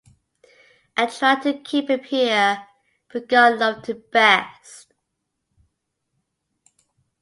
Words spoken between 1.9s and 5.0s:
him here but God loved him best.